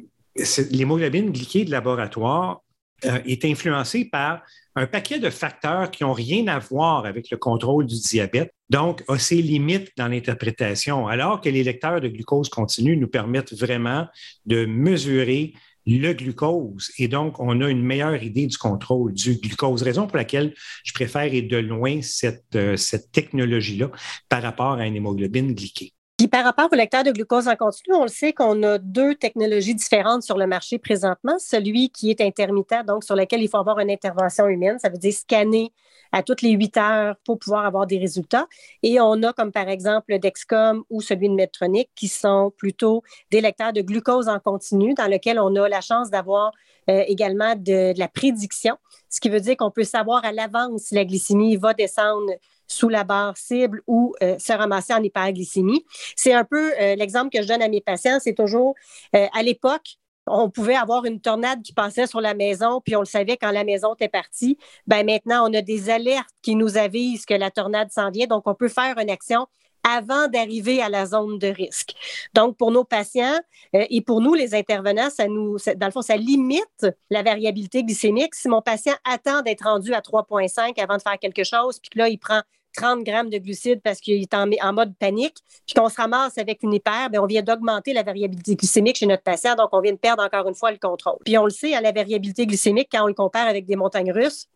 l'hémoglobine 0.72 1.32
glyquée 1.32 1.66
de 1.66 1.72
laboratoire 1.72 2.62
euh, 3.06 3.20
est 3.26 3.46
influencée 3.46 4.06
par 4.06 4.42
un 4.76 4.88
paquet 4.88 5.20
de 5.20 5.30
facteurs 5.30 5.90
qui 5.92 6.04
n'ont 6.04 6.14
rien 6.14 6.48
à 6.48 6.60
voir 6.60 7.06
avec 7.06 7.30
le 7.32 7.38
contrôle 7.38 7.86
du 7.86 8.00
diabète, 8.00 8.54
donc 8.70 9.04
a 9.08 9.18
ses 9.18 9.42
limites 9.42 9.92
dans 9.98 10.08
l'interprétation, 10.08 11.08
alors 11.08 11.42
que 11.42 11.50
les 11.50 11.64
lecteurs 11.64 12.02
de 12.02 12.08
glucose 12.08 12.50
continu 12.50 12.96
nous 12.98 13.08
permettent 13.08 13.54
vraiment 13.54 14.08
de 14.46 14.66
mesurer 14.66 15.54
le 15.88 16.14
glucose. 16.14 16.92
Et 16.98 17.08
donc, 17.08 17.40
on 17.40 17.62
a 17.62 17.70
une 17.70 17.82
meilleure 17.82 18.22
idée 18.22 18.46
du 18.46 18.58
contrôle 18.58 19.14
du 19.14 19.36
glucose, 19.36 19.82
raison 19.84 20.06
pour 20.06 20.18
laquelle 20.18 20.54
je 20.84 20.94
préfère 20.94 21.34
et 21.34 21.42
de 21.42 21.58
loin 21.58 22.02
cette, 22.02 22.56
euh, 22.56 22.76
cette 22.76 23.12
technologie-là 23.12 23.90
par 24.28 24.44
rapport 24.44 24.74
à 24.74 24.86
une 24.86 24.96
hémoglobine 24.96 25.54
glyquée. 25.54 25.94
Par 26.26 26.44
rapport 26.44 26.68
au 26.72 26.76
lecteur 26.76 27.04
de 27.04 27.12
glucose 27.12 27.48
en 27.48 27.56
continu, 27.56 27.94
on 27.94 28.02
le 28.02 28.08
sait 28.10 28.34
qu'on 28.34 28.64
a 28.64 28.80
deux 28.80 29.14
technologies 29.14 29.76
différentes 29.76 30.24
sur 30.24 30.36
le 30.36 30.48
marché 30.48 30.80
présentement. 30.80 31.38
Celui 31.38 31.92
qui 31.92 32.10
est 32.10 32.22
intermittent, 32.22 32.86
donc 32.88 33.04
sur 33.04 33.16
lequel 33.16 33.44
il 33.44 33.48
faut 33.48 33.58
avoir 33.58 33.78
une 33.78 33.92
intervention 33.92 34.48
humaine, 34.48 34.80
ça 34.80 34.90
veut 34.90 34.98
dire 34.98 35.14
scanner 35.14 35.72
à 36.12 36.24
toutes 36.24 36.42
les 36.42 36.52
huit 36.52 36.76
heures 36.76 37.16
pour 37.24 37.38
pouvoir 37.38 37.66
avoir 37.66 37.86
des 37.86 38.00
résultats. 38.00 38.48
Et 38.82 39.00
on 39.00 39.22
a 39.22 39.32
comme 39.32 39.52
par 39.52 39.70
exemple 39.70 40.06
le 40.10 40.18
Dexcom 40.18 40.84
ou 40.90 41.02
celui 41.02 41.30
de 41.30 41.36
Medtronic 41.36 41.92
qui 41.96 42.08
sont 42.08 42.52
plutôt 42.58 43.04
des 43.30 43.40
lecteurs 43.40 43.72
de 43.72 43.82
glucose 43.82 44.28
en 44.28 44.40
continu 44.40 44.96
dans 44.96 45.08
lequel 45.08 45.40
on 45.40 45.56
a 45.56 45.70
la 45.70 45.82
chance 45.82 46.10
d'avoir 46.10 46.52
euh, 46.90 47.04
également 47.08 47.54
de, 47.56 47.98
la 47.98 48.08
prédiction, 48.08 48.78
ce 49.10 49.20
qui 49.20 49.30
veut 49.30 49.42
dire 49.42 49.56
qu'on 49.58 49.72
peut 49.72 49.84
savoir 49.84 50.26
à 50.26 50.32
l'avance 50.32 50.84
si 50.84 50.96
la 50.96 51.06
glycémie 51.06 51.58
va 51.58 51.74
descendre 51.74 52.32
sous 52.68 52.90
la 52.90 53.04
barre 53.04 53.38
cible 53.38 53.82
ou 53.88 54.14
euh, 54.22 54.38
se 54.38 54.54
ramasser 54.54 54.94
en 54.94 55.02
hyperglycémie. 55.02 55.86
C'est 56.16 56.34
un 56.34 56.44
peu 56.44 56.74
euh, 56.80 56.96
l'exemple 56.96 57.30
que 57.36 57.42
je 57.42 57.48
donne 57.48 57.62
à 57.62 57.70
mes 57.70 57.82
patients, 57.82 58.20
c'est 58.22 58.36
toujours 58.36 58.76
euh, 59.16 59.28
à 59.34 59.42
l'époque, 59.42 59.98
on 60.30 60.50
pouvait 60.50 60.76
avoir 60.76 61.06
une 61.06 61.22
tornade 61.22 61.62
qui 61.64 61.72
passait 61.72 62.06
sur 62.06 62.20
la 62.20 62.34
maison, 62.34 62.82
puis 62.84 62.98
on 62.98 63.00
le 63.00 63.06
savait 63.06 63.38
quand 63.38 63.52
la 63.52 63.64
maison 63.64 63.94
était 63.94 64.10
partie. 64.10 64.58
Ben 64.86 65.06
maintenant, 65.06 65.50
on 65.50 65.54
a 65.54 65.62
des 65.62 65.90
alertes 65.90 66.28
qui 66.42 66.56
nous 66.56 66.78
avisent 66.78 67.26
que 67.26 67.34
la 67.34 67.50
tornade 67.50 67.92
s'en 67.92 68.12
vient, 68.12 68.28
donc 68.28 68.46
on 68.46 68.54
peut 68.54 68.68
faire 68.68 68.98
une 69.00 69.10
action 69.10 69.48
avant 69.88 70.28
d'arriver 70.28 70.82
à 70.82 70.90
la 70.90 71.06
zone 71.06 71.40
de 71.40 71.48
risque. 71.48 71.94
Donc, 72.34 72.58
pour 72.58 72.72
nos 72.72 72.84
patients 72.84 73.40
et 73.72 74.02
pour 74.02 74.20
nous, 74.20 74.34
les 74.34 74.54
intervenants, 74.54 75.10
ça 75.10 75.28
nous, 75.28 75.56
dans 75.78 75.86
le 75.86 75.92
fond, 75.94 76.02
ça 76.02 76.18
limite 76.18 76.86
la 77.10 77.24
variabilité 77.24 77.86
glycémique. 77.86 78.36
Si 78.36 78.50
mon 78.50 78.62
patient 78.62 78.96
attend 79.06 79.44
d'être 79.44 79.64
rendu 79.64 79.94
à 79.94 80.02
3,5 80.02 80.78
avant 80.82 80.98
de 80.98 81.02
faire 81.02 81.18
quelque 81.20 81.46
chose, 81.46 81.80
puis 81.80 81.90
que 81.90 82.00
là, 82.00 82.10
il 82.10 82.18
prend 82.18 82.42
30 82.78 83.04
grammes 83.04 83.30
de 83.30 83.40
glucides 83.40 83.82
parce 83.82 84.00
qu'il 84.00 84.22
est 84.22 84.34
en, 84.34 84.74
mode 84.74 84.96
panique, 84.98 85.38
puis 85.66 85.74
qu'on 85.76 85.90
se 85.90 85.98
ramasse 85.98 86.38
avec 86.38 86.64
une 86.64 86.74
hyper, 86.74 87.10
bien, 87.10 87.22
on 87.22 87.26
vient 87.26 87.42
d'augmenter 87.42 87.92
la 87.92 88.04
variabilité 88.04 88.56
glycémique 88.56 88.98
chez 88.98 89.08
notre 89.08 89.24
patient, 89.24 89.56
donc 89.56 89.70
on 89.72 89.82
vient 89.82 89.94
de 89.94 89.98
perdre 89.98 90.24
encore 90.24 90.48
une 90.48 90.56
fois 90.56 90.72
le 90.72 90.78
contrôle. 90.78 91.18
Puis 91.26 91.38
on 91.38 91.46
le 91.46 91.50
sait, 91.50 91.74
à 91.74 91.82
la 91.82 91.92
variabilité 91.92 92.46
glycémique, 92.46 92.90
quand 92.92 93.04
on 93.04 93.08
le 93.08 93.14
compare 93.14 93.48
avec 93.48 93.66
des 93.66 93.76
montagnes 93.76 94.12
russes, 94.12 94.48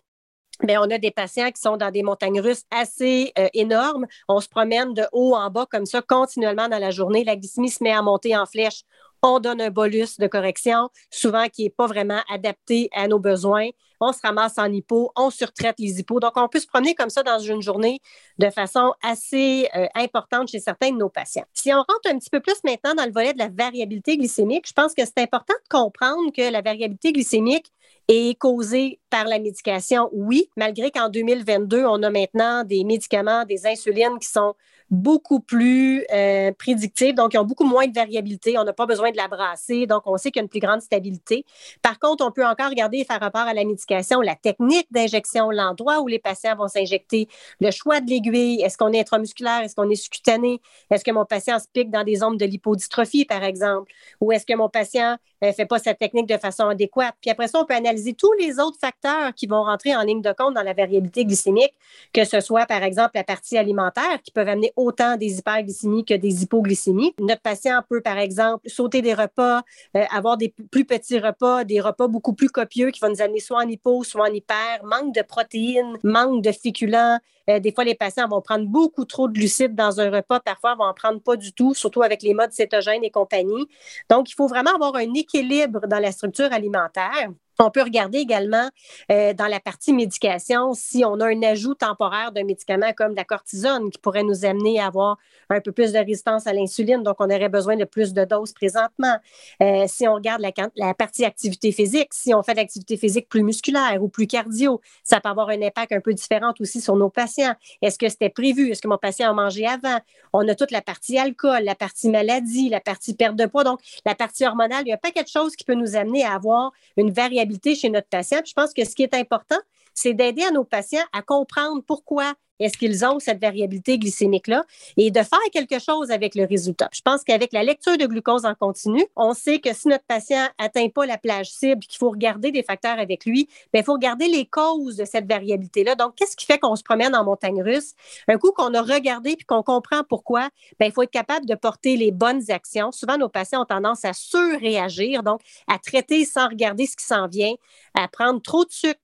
Bien, 0.63 0.79
on 0.83 0.91
a 0.91 0.99
des 0.99 1.09
patients 1.09 1.49
qui 1.49 1.59
sont 1.59 1.75
dans 1.75 1.89
des 1.89 2.03
montagnes 2.03 2.39
russes 2.39 2.65
assez 2.69 3.31
euh, 3.39 3.47
énormes. 3.55 4.05
On 4.27 4.39
se 4.39 4.47
promène 4.47 4.93
de 4.93 5.03
haut 5.11 5.33
en 5.33 5.49
bas 5.49 5.65
comme 5.65 5.87
ça 5.87 6.03
continuellement 6.03 6.67
dans 6.67 6.77
la 6.77 6.91
journée. 6.91 7.23
La 7.23 7.35
glycémie 7.35 7.71
se 7.71 7.83
met 7.83 7.91
à 7.91 8.03
monter 8.03 8.37
en 8.37 8.45
flèche. 8.45 8.83
On 9.23 9.39
donne 9.39 9.59
un 9.59 9.71
bolus 9.71 10.19
de 10.19 10.27
correction, 10.27 10.89
souvent 11.09 11.47
qui 11.47 11.63
n'est 11.63 11.71
pas 11.71 11.87
vraiment 11.87 12.21
adapté 12.31 12.89
à 12.93 13.07
nos 13.07 13.17
besoins 13.17 13.69
on 14.01 14.11
se 14.11 14.19
ramasse 14.21 14.57
en 14.57 14.71
hypo, 14.71 15.11
on 15.15 15.29
surtraite 15.29 15.75
les 15.79 15.99
hypos. 15.99 16.19
Donc, 16.19 16.33
on 16.35 16.47
peut 16.47 16.59
se 16.59 16.67
promener 16.67 16.95
comme 16.95 17.09
ça 17.09 17.23
dans 17.23 17.39
une 17.39 17.61
journée 17.61 17.99
de 18.37 18.49
façon 18.49 18.93
assez 19.01 19.69
euh, 19.75 19.87
importante 19.95 20.49
chez 20.49 20.59
certains 20.59 20.91
de 20.91 20.97
nos 20.97 21.09
patients. 21.09 21.45
Si 21.53 21.71
on 21.71 21.77
rentre 21.77 22.07
un 22.07 22.17
petit 22.17 22.29
peu 22.29 22.39
plus 22.39 22.61
maintenant 22.63 22.95
dans 22.95 23.05
le 23.05 23.11
volet 23.11 23.33
de 23.33 23.39
la 23.39 23.49
variabilité 23.49 24.17
glycémique, 24.17 24.67
je 24.67 24.73
pense 24.73 24.93
que 24.93 25.03
c'est 25.05 25.19
important 25.19 25.53
de 25.53 25.69
comprendre 25.69 26.31
que 26.35 26.51
la 26.51 26.61
variabilité 26.61 27.13
glycémique 27.13 27.71
est 28.07 28.37
causée 28.37 28.99
par 29.09 29.25
la 29.25 29.39
médication, 29.39 30.09
oui, 30.11 30.49
malgré 30.57 30.91
qu'en 30.91 31.09
2022, 31.09 31.85
on 31.85 32.01
a 32.03 32.09
maintenant 32.09 32.63
des 32.63 32.83
médicaments, 32.83 33.45
des 33.45 33.67
insulines 33.67 34.17
qui 34.19 34.27
sont 34.27 34.55
beaucoup 34.91 35.39
plus 35.39 36.05
euh, 36.13 36.51
prédictives, 36.51 37.15
donc 37.15 37.33
ils 37.33 37.37
ont 37.37 37.45
beaucoup 37.45 37.63
moins 37.63 37.87
de 37.87 37.93
variabilité. 37.93 38.57
On 38.57 38.65
n'a 38.65 38.73
pas 38.73 38.85
besoin 38.85 39.11
de 39.11 39.17
la 39.17 39.29
brasser, 39.29 39.87
donc 39.87 40.03
on 40.05 40.17
sait 40.17 40.31
qu'il 40.31 40.41
y 40.41 40.41
a 40.41 40.43
une 40.43 40.49
plus 40.49 40.59
grande 40.59 40.81
stabilité. 40.81 41.45
Par 41.81 41.97
contre, 41.97 42.25
on 42.25 42.31
peut 42.31 42.45
encore 42.45 42.69
regarder 42.69 42.97
et 42.99 43.05
faire 43.05 43.21
rapport 43.21 43.41
à 43.41 43.53
la 43.53 43.63
médication, 43.63 44.19
la 44.19 44.35
technique 44.35 44.87
d'injection, 44.91 45.49
l'endroit 45.49 46.01
où 46.01 46.07
les 46.07 46.19
patients 46.19 46.55
vont 46.55 46.67
s'injecter, 46.67 47.29
le 47.61 47.71
choix 47.71 48.01
de 48.01 48.09
l'aiguille, 48.09 48.61
est-ce 48.61 48.77
qu'on 48.77 48.91
est 48.91 48.99
intramusculaire, 48.99 49.61
est-ce 49.61 49.75
qu'on 49.75 49.89
est 49.89 49.95
subcutané, 49.95 50.59
est-ce 50.89 51.05
que 51.05 51.11
mon 51.11 51.25
patient 51.25 51.57
se 51.57 51.67
pique 51.71 51.89
dans 51.89 52.03
des 52.03 52.17
zones 52.17 52.37
de 52.37 52.45
lipodystrophie, 52.45 53.25
par 53.25 53.43
exemple, 53.43 53.91
ou 54.19 54.33
est-ce 54.33 54.45
que 54.45 54.55
mon 54.55 54.67
patient 54.67 55.17
ne 55.47 55.51
fait 55.51 55.65
pas 55.65 55.79
cette 55.79 55.97
technique 55.97 56.27
de 56.27 56.37
façon 56.37 56.67
adéquate. 56.67 57.15
Puis 57.21 57.29
après 57.31 57.47
ça, 57.47 57.59
on 57.59 57.65
peut 57.65 57.73
analyser 57.73 58.13
tous 58.13 58.31
les 58.33 58.59
autres 58.59 58.77
facteurs 58.79 59.33
qui 59.35 59.47
vont 59.47 59.63
rentrer 59.63 59.95
en 59.95 60.01
ligne 60.01 60.21
de 60.21 60.31
compte 60.31 60.53
dans 60.53 60.63
la 60.63 60.73
variabilité 60.73 61.25
glycémique, 61.25 61.73
que 62.13 62.25
ce 62.25 62.39
soit, 62.39 62.65
par 62.65 62.83
exemple, 62.83 63.11
la 63.15 63.23
partie 63.23 63.57
alimentaire, 63.57 64.21
qui 64.23 64.31
peuvent 64.31 64.47
amener 64.47 64.71
autant 64.75 65.17
des 65.17 65.39
hyperglycémies 65.39 66.05
que 66.05 66.13
des 66.13 66.43
hypoglycémies. 66.43 67.13
Notre 67.19 67.41
patient 67.41 67.81
peut, 67.89 68.01
par 68.01 68.17
exemple, 68.17 68.69
sauter 68.69 69.01
des 69.01 69.13
repas, 69.13 69.61
euh, 69.97 70.03
avoir 70.11 70.37
des 70.37 70.53
plus 70.71 70.85
petits 70.85 71.19
repas, 71.19 71.63
des 71.63 71.81
repas 71.81 72.07
beaucoup 72.07 72.33
plus 72.33 72.49
copieux 72.49 72.91
qui 72.91 72.99
vont 72.99 73.09
nous 73.09 73.21
amener 73.21 73.39
soit 73.39 73.63
en 73.63 73.67
hypo, 73.67 74.03
soit 74.03 74.29
en 74.29 74.33
hyper, 74.33 74.83
manque 74.83 75.15
de 75.15 75.21
protéines, 75.21 75.97
manque 76.03 76.43
de 76.43 76.51
féculents. 76.51 77.19
Euh, 77.51 77.59
des 77.59 77.71
fois, 77.73 77.83
les 77.83 77.95
patients 77.95 78.27
vont 78.27 78.41
prendre 78.41 78.65
beaucoup 78.65 79.05
trop 79.05 79.27
de 79.27 79.33
glucides 79.33 79.75
dans 79.75 79.99
un 79.99 80.09
repas, 80.09 80.39
parfois 80.39 80.75
vont 80.75 80.85
en 80.85 80.93
prendre 80.93 81.21
pas 81.21 81.35
du 81.35 81.53
tout, 81.53 81.73
surtout 81.73 82.01
avec 82.01 82.21
les 82.23 82.33
modes 82.33 82.51
cétogènes 82.51 83.03
et 83.03 83.11
compagnie. 83.11 83.67
Donc, 84.09 84.29
il 84.29 84.33
faut 84.33 84.47
vraiment 84.47 84.73
avoir 84.75 84.95
un 84.95 85.13
équilibre 85.13 85.87
dans 85.87 85.99
la 85.99 86.11
structure 86.11 86.51
alimentaire. 86.51 87.29
On 87.63 87.69
peut 87.69 87.83
regarder 87.83 88.17
également 88.17 88.69
euh, 89.11 89.33
dans 89.33 89.45
la 89.45 89.59
partie 89.59 89.93
médication 89.93 90.73
si 90.73 91.05
on 91.05 91.19
a 91.19 91.27
un 91.27 91.43
ajout 91.43 91.75
temporaire 91.75 92.31
d'un 92.31 92.43
médicament 92.43 92.91
comme 92.97 93.13
la 93.13 93.23
cortisone 93.23 93.91
qui 93.91 93.99
pourrait 93.99 94.23
nous 94.23 94.45
amener 94.45 94.79
à 94.79 94.87
avoir 94.87 95.19
un 95.49 95.61
peu 95.61 95.71
plus 95.71 95.91
de 95.91 95.99
résistance 95.99 96.47
à 96.47 96.53
l'insuline, 96.53 97.03
donc 97.03 97.17
on 97.19 97.25
aurait 97.25 97.49
besoin 97.49 97.75
de 97.75 97.83
plus 97.83 98.13
de 98.13 98.25
doses 98.25 98.53
présentement. 98.53 99.15
Euh, 99.61 99.85
si 99.87 100.07
on 100.07 100.15
regarde 100.15 100.41
la, 100.41 100.93
partie 100.95 101.23
activité 101.23 101.71
physique, 101.71 102.09
si 102.13 102.33
on 102.33 102.41
fait 102.41 102.53
de 102.53 102.57
l'activité 102.57 102.97
physique 102.97 103.29
plus 103.29 103.43
musculaire 103.43 104.01
ou 104.01 104.07
plus 104.07 104.25
cardio, 104.25 104.81
ça 105.03 105.19
peut 105.19 105.29
avoir 105.29 105.49
un 105.49 105.61
impact 105.61 105.91
un 105.91 105.99
peu 105.99 106.13
différent 106.15 106.53
aussi 106.59 106.81
sur 106.81 106.95
nos 106.95 107.09
patients. 107.09 107.53
Est-ce 107.83 107.99
que 107.99 108.09
c'était 108.09 108.29
prévu? 108.29 108.71
Est-ce 108.71 108.81
que 108.81 108.87
mon 108.87 108.97
patient 108.97 109.29
a 109.29 109.33
mangé 109.33 109.67
avant? 109.67 109.99
On 110.33 110.47
a 110.47 110.55
toute 110.55 110.71
la 110.71 110.81
partie 110.81 111.19
alcool, 111.19 111.63
la 111.63 111.75
partie 111.75 112.09
maladie, 112.09 112.69
la 112.69 112.79
partie 112.79 113.13
perte 113.13 113.35
de 113.35 113.45
poids, 113.45 113.63
donc 113.63 113.81
la 114.05 114.15
partie 114.15 114.45
hormonale. 114.45 114.83
Il 114.85 114.89
y 114.89 114.93
a 114.93 114.97
pas 114.97 115.11
quelque 115.11 115.29
chose 115.29 115.55
qui 115.55 115.63
peut 115.63 115.75
nous 115.75 115.95
amener 115.95 116.23
à 116.23 116.33
avoir 116.33 116.71
une 116.97 117.11
variabilité 117.11 117.50
chez 117.75 117.89
notre 117.89 118.07
patient. 118.07 118.41
je 118.45 118.53
pense 118.53 118.73
que 118.73 118.85
ce 118.85 118.95
qui 118.95 119.03
est 119.03 119.13
important, 119.13 119.59
c'est 119.93 120.13
d'aider 120.13 120.43
à 120.43 120.51
nos 120.51 120.63
patients 120.63 121.03
à 121.13 121.21
comprendre 121.21 121.83
pourquoi 121.85 122.33
est-ce 122.61 122.77
qu'ils 122.77 123.03
ont 123.05 123.19
cette 123.19 123.41
variabilité 123.41 123.97
glycémique-là? 123.97 124.63
Et 124.97 125.11
de 125.11 125.19
faire 125.19 125.39
quelque 125.51 125.79
chose 125.79 126.11
avec 126.11 126.35
le 126.35 126.45
résultat. 126.45 126.89
Je 126.93 127.01
pense 127.01 127.23
qu'avec 127.23 127.53
la 127.53 127.63
lecture 127.63 127.97
de 127.97 128.05
glucose 128.05 128.45
en 128.45 128.55
continu, 128.55 129.05
on 129.15 129.33
sait 129.33 129.59
que 129.59 129.73
si 129.73 129.87
notre 129.87 130.05
patient 130.05 130.47
n'atteint 130.59 130.89
pas 130.89 131.05
la 131.05 131.17
plage 131.17 131.51
cible, 131.51 131.81
qu'il 131.85 131.97
faut 131.97 132.09
regarder 132.09 132.51
des 132.51 132.63
facteurs 132.63 132.99
avec 132.99 133.25
lui, 133.25 133.47
bien, 133.73 133.81
il 133.81 133.83
faut 133.83 133.93
regarder 133.93 134.27
les 134.27 134.45
causes 134.45 134.95
de 134.97 135.05
cette 135.05 135.27
variabilité-là. 135.27 135.95
Donc, 135.95 136.15
qu'est-ce 136.15 136.35
qui 136.35 136.45
fait 136.45 136.59
qu'on 136.59 136.75
se 136.75 136.83
promène 136.83 137.15
en 137.15 137.23
montagne 137.23 137.61
russe? 137.61 137.93
Un 138.27 138.37
coup 138.37 138.51
qu'on 138.51 138.73
a 138.73 138.81
regardé 138.81 139.35
puis 139.35 139.45
qu'on 139.45 139.63
comprend 139.63 140.03
pourquoi, 140.07 140.49
bien, 140.79 140.87
il 140.87 140.91
faut 140.91 141.03
être 141.03 141.11
capable 141.11 141.45
de 141.45 141.55
porter 141.55 141.97
les 141.97 142.11
bonnes 142.11 142.49
actions. 142.49 142.91
Souvent, 142.91 143.17
nos 143.17 143.29
patients 143.29 143.63
ont 143.63 143.65
tendance 143.65 144.05
à 144.05 144.13
surréagir, 144.13 145.23
donc 145.23 145.41
à 145.67 145.79
traiter 145.79 146.25
sans 146.25 146.47
regarder 146.47 146.85
ce 146.85 146.95
qui 146.95 147.05
s'en 147.05 147.27
vient, 147.27 147.53
à 147.93 148.07
prendre 148.07 148.41
trop 148.41 148.65
de 148.65 148.71
sucre 148.71 148.99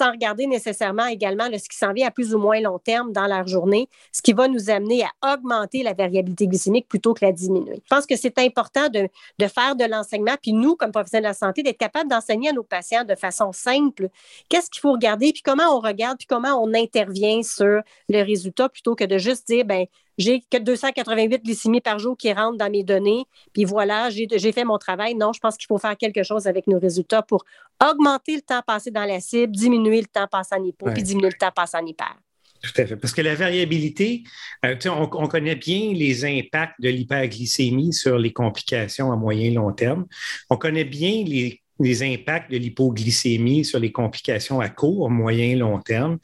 sans 0.00 0.12
regarder 0.12 0.46
nécessairement 0.46 1.04
également 1.04 1.44
ce 1.52 1.68
qui 1.68 1.76
s'en 1.76 1.92
vient 1.92 2.08
à 2.08 2.10
plus 2.10 2.34
ou 2.34 2.38
moins 2.38 2.58
long 2.60 2.78
terme 2.78 3.12
dans 3.12 3.26
leur 3.26 3.46
journée, 3.46 3.86
ce 4.12 4.22
qui 4.22 4.32
va 4.32 4.48
nous 4.48 4.70
amener 4.70 5.04
à 5.04 5.34
augmenter 5.34 5.82
la 5.82 5.92
variabilité 5.92 6.46
glycémique 6.46 6.88
plutôt 6.88 7.12
que 7.12 7.22
la 7.22 7.32
diminuer. 7.32 7.82
Je 7.84 7.94
pense 7.94 8.06
que 8.06 8.16
c'est 8.16 8.38
important 8.38 8.88
de, 8.88 9.08
de, 9.38 9.46
faire 9.46 9.76
de 9.76 9.84
l'enseignement, 9.84 10.36
puis 10.40 10.54
nous, 10.54 10.74
comme 10.74 10.90
professionnels 10.90 11.24
de 11.24 11.28
la 11.28 11.34
santé, 11.34 11.62
d'être 11.62 11.76
capable 11.76 12.08
d'enseigner 12.08 12.48
à 12.48 12.52
nos 12.52 12.62
patients 12.62 13.04
de 13.04 13.14
façon 13.14 13.52
simple 13.52 14.08
qu'est-ce 14.48 14.70
qu'il 14.70 14.80
faut 14.80 14.92
regarder, 14.92 15.32
puis 15.32 15.42
comment 15.42 15.76
on 15.76 15.80
regarde, 15.80 16.16
puis 16.16 16.26
comment 16.26 16.62
on 16.62 16.72
intervient 16.72 17.42
sur 17.42 17.82
le 18.08 18.22
résultat 18.22 18.70
plutôt 18.70 18.94
que 18.94 19.04
de 19.04 19.18
juste 19.18 19.48
dire, 19.48 19.66
ben 19.66 19.84
j'ai 20.20 20.42
que 20.50 20.58
288 20.58 21.44
glycémies 21.44 21.80
par 21.80 21.98
jour 21.98 22.16
qui 22.16 22.32
rentrent 22.32 22.58
dans 22.58 22.70
mes 22.70 22.84
données, 22.84 23.24
puis 23.52 23.64
voilà, 23.64 24.10
j'ai 24.10 24.52
fait 24.52 24.64
mon 24.64 24.78
travail. 24.78 25.14
Non, 25.14 25.32
je 25.32 25.40
pense 25.40 25.56
qu'il 25.56 25.66
faut 25.66 25.78
faire 25.78 25.96
quelque 25.96 26.22
chose 26.22 26.46
avec 26.46 26.66
nos 26.66 26.78
résultats 26.78 27.22
pour 27.22 27.44
augmenter 27.82 28.36
le 28.36 28.42
temps 28.42 28.62
passé 28.64 28.90
dans 28.90 29.04
la 29.04 29.20
cible, 29.20 29.52
diminuer 29.56 30.00
le 30.00 30.06
temps 30.06 30.26
passé 30.30 30.54
en 30.54 30.64
hypo, 30.64 30.86
puis 30.92 31.02
diminuer 31.02 31.30
le 31.30 31.38
temps 31.38 31.50
passé 31.54 31.76
en 31.76 31.86
hyper. 31.86 32.16
Tout 32.62 32.82
à 32.82 32.86
fait. 32.86 32.96
Parce 32.96 33.14
que 33.14 33.22
la 33.22 33.34
variabilité, 33.34 34.22
euh, 34.66 34.76
on, 34.84 35.08
on, 35.14 35.28
connaît 35.28 35.56
bien 35.56 35.94
les 35.94 36.26
impacts 36.26 36.78
de 36.78 36.90
l'hyperglycémie 36.90 37.94
sur 37.94 38.18
les 38.18 38.34
complications 38.34 39.10
à 39.12 39.16
moyen 39.16 39.46
et 39.46 39.54
long 39.54 39.72
terme. 39.72 40.06
On 40.50 40.58
connaît 40.58 40.84
bien 40.84 41.24
les 41.24 41.62
les 41.80 42.02
impacts 42.02 42.50
de 42.50 42.56
l'hypoglycémie 42.56 43.64
sur 43.64 43.78
les 43.78 43.92
complications 43.92 44.60
à 44.60 44.68
court, 44.68 45.10
moyen 45.10 45.56
long 45.56 45.78
terme. 45.80 46.18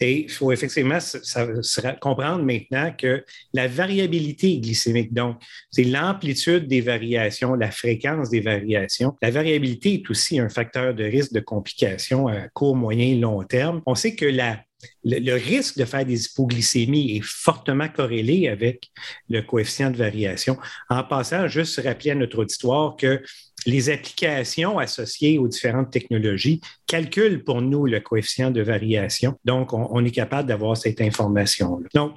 Et 0.00 0.24
il 0.24 0.30
faut 0.30 0.52
effectivement 0.52 0.98
comprendre 2.00 2.44
maintenant 2.44 2.92
que 2.96 3.24
la 3.52 3.68
variabilité 3.68 4.58
glycémique, 4.58 5.12
donc 5.12 5.36
c'est 5.70 5.84
l'amplitude 5.84 6.68
des 6.68 6.80
variations, 6.80 7.54
la 7.54 7.70
fréquence 7.70 8.30
des 8.30 8.40
variations. 8.40 9.16
La 9.22 9.30
variabilité 9.30 9.94
est 9.94 10.10
aussi 10.10 10.38
un 10.38 10.48
facteur 10.48 10.94
de 10.94 11.04
risque 11.04 11.32
de 11.32 11.40
complications 11.40 12.28
à 12.28 12.48
court, 12.48 12.76
moyen 12.76 13.16
long 13.16 13.42
terme. 13.42 13.82
On 13.86 13.94
sait 13.94 14.14
que 14.14 14.26
la 14.26 14.60
le, 15.04 15.34
risque 15.34 15.78
de 15.78 15.84
faire 15.84 16.04
des 16.04 16.26
hypoglycémies 16.26 17.16
est 17.16 17.24
fortement 17.24 17.88
corrélé 17.88 18.48
avec 18.48 18.90
le 19.28 19.42
coefficient 19.42 19.90
de 19.90 19.96
variation. 19.96 20.56
En 20.88 21.04
passant, 21.04 21.48
juste 21.48 21.80
rappeler 21.82 22.12
à 22.12 22.14
notre 22.14 22.38
auditoire 22.38 22.96
que 22.96 23.22
les 23.66 23.90
applications 23.90 24.78
associées 24.78 25.38
aux 25.38 25.48
différentes 25.48 25.90
technologies 25.90 26.60
calculent 26.86 27.44
pour 27.44 27.60
nous 27.60 27.86
le 27.86 28.00
coefficient 28.00 28.50
de 28.50 28.62
variation. 28.62 29.36
Donc, 29.44 29.72
on, 29.72 30.04
est 30.04 30.10
capable 30.10 30.48
d'avoir 30.48 30.76
cette 30.76 31.00
information-là. 31.00 31.88
Donc, 31.94 32.14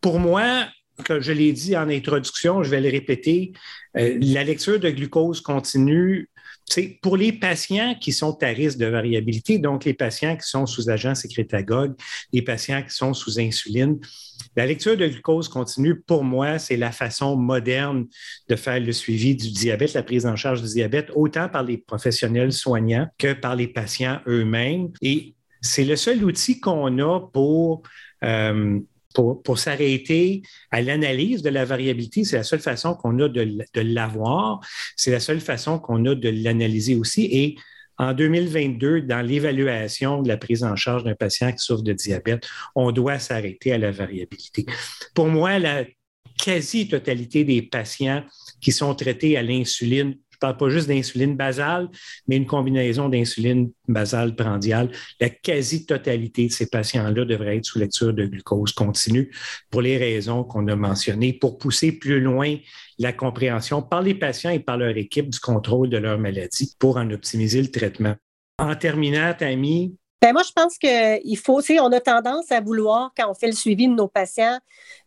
pour 0.00 0.18
moi, 0.18 0.66
comme 1.04 1.20
je 1.20 1.32
l'ai 1.32 1.52
dit 1.52 1.76
en 1.76 1.88
introduction, 1.88 2.62
je 2.62 2.70
vais 2.70 2.80
le 2.80 2.90
répéter, 2.90 3.52
euh, 3.96 4.16
la 4.20 4.44
lecture 4.44 4.78
de 4.78 4.90
glucose 4.90 5.40
continue 5.40 6.28
pour 7.02 7.16
les 7.16 7.32
patients 7.32 7.94
qui 8.00 8.12
sont 8.12 8.42
à 8.42 8.46
risque 8.46 8.78
de 8.78 8.86
variabilité, 8.86 9.58
donc 9.58 9.84
les 9.84 9.94
patients 9.94 10.36
qui 10.36 10.48
sont 10.48 10.66
sous 10.66 10.90
agent 10.90 11.14
sécrétagogue, 11.14 11.94
les 12.32 12.42
patients 12.42 12.82
qui 12.82 12.94
sont 12.94 13.14
sous 13.14 13.38
insuline, 13.38 13.98
la 14.56 14.66
lecture 14.66 14.96
de 14.96 15.06
glucose 15.06 15.48
continue, 15.48 16.00
pour 16.00 16.24
moi, 16.24 16.58
c'est 16.58 16.76
la 16.76 16.92
façon 16.92 17.36
moderne 17.36 18.06
de 18.48 18.56
faire 18.56 18.80
le 18.80 18.92
suivi 18.92 19.34
du 19.34 19.50
diabète, 19.50 19.94
la 19.94 20.02
prise 20.02 20.26
en 20.26 20.36
charge 20.36 20.62
du 20.62 20.68
diabète, 20.68 21.10
autant 21.14 21.48
par 21.48 21.62
les 21.62 21.78
professionnels 21.78 22.52
soignants 22.52 23.08
que 23.18 23.32
par 23.32 23.56
les 23.56 23.68
patients 23.68 24.20
eux-mêmes. 24.26 24.90
Et 25.02 25.34
c'est 25.60 25.84
le 25.84 25.96
seul 25.96 26.22
outil 26.24 26.60
qu'on 26.60 26.98
a 26.98 27.20
pour 27.32 27.82
euh, 28.22 28.78
pour, 29.14 29.58
s'arrêter 29.58 30.42
à 30.70 30.82
l'analyse 30.82 31.42
de 31.42 31.50
la 31.50 31.64
variabilité, 31.64 32.24
c'est 32.24 32.36
la 32.36 32.42
seule 32.42 32.60
façon 32.60 32.94
qu'on 32.94 33.18
a 33.20 33.28
de, 33.28 33.80
l'avoir. 33.80 34.60
C'est 34.96 35.12
la 35.12 35.20
seule 35.20 35.40
façon 35.40 35.78
qu'on 35.78 36.04
a 36.06 36.14
de 36.14 36.28
l'analyser 36.28 36.96
aussi. 36.96 37.28
Et 37.30 37.56
en 37.96 38.12
2022, 38.12 39.02
dans 39.02 39.24
l'évaluation 39.24 40.20
de 40.22 40.28
la 40.28 40.36
prise 40.36 40.64
en 40.64 40.74
charge 40.74 41.04
d'un 41.04 41.14
patient 41.14 41.52
qui 41.52 41.58
souffre 41.58 41.84
de 41.84 41.92
diabète, 41.92 42.46
on 42.74 42.90
doit 42.90 43.20
s'arrêter 43.20 43.72
à 43.72 43.78
la 43.78 43.92
variabilité. 43.92 44.66
Pour 45.14 45.28
moi, 45.28 45.60
la 45.60 45.84
quasi-totalité 46.36 47.44
des 47.44 47.62
patients 47.62 48.24
qui 48.60 48.72
sont 48.72 48.94
traités 48.96 49.36
à 49.36 49.42
l'insuline 49.42 50.16
parle 50.44 50.56
pas 50.58 50.68
juste 50.68 50.88
d'insuline 50.88 51.36
basale, 51.36 51.88
mais 52.28 52.36
une 52.36 52.44
combinaison 52.44 53.08
d'insuline 53.08 53.70
basale 53.88 54.36
prandiale. 54.36 54.90
La 55.18 55.30
quasi-totalité 55.30 56.48
de 56.48 56.52
ces 56.52 56.66
patients-là 56.66 57.24
devraient 57.24 57.56
être 57.56 57.64
sous 57.64 57.78
lecture 57.78 58.12
de 58.12 58.26
glucose 58.26 58.72
continue 58.72 59.30
pour 59.70 59.80
les 59.80 59.96
raisons 59.96 60.44
qu'on 60.44 60.68
a 60.68 60.76
mentionnées, 60.76 61.32
pour 61.32 61.56
pousser 61.56 61.92
plus 61.92 62.20
loin 62.20 62.56
la 62.98 63.14
compréhension 63.14 63.80
par 63.80 64.02
les 64.02 64.14
patients 64.14 64.50
et 64.50 64.60
par 64.60 64.76
leur 64.76 64.94
équipe 64.96 65.30
du 65.30 65.40
contrôle 65.40 65.88
de 65.88 65.96
leur 65.96 66.18
maladie 66.18 66.74
pour 66.78 66.98
en 66.98 67.10
optimiser 67.10 67.62
le 67.62 67.70
traitement. 67.70 68.14
En 68.58 68.74
terminant, 68.76 69.32
Tammy, 69.36 69.96
ben 70.24 70.32
moi, 70.32 70.42
je 70.42 70.52
pense 70.52 70.78
qu'il 70.78 71.36
faut, 71.36 71.60
tu 71.60 71.74
sais, 71.74 71.80
on 71.80 71.92
a 71.92 72.00
tendance 72.00 72.50
à 72.50 72.62
vouloir, 72.62 73.12
quand 73.14 73.30
on 73.30 73.34
fait 73.34 73.48
le 73.48 73.52
suivi 73.52 73.88
de 73.88 73.92
nos 73.92 74.08
patients, 74.08 74.58